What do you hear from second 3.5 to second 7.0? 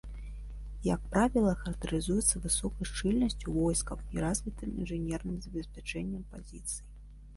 войскаў і развітым інжынерным забеспячэннем пазіцый.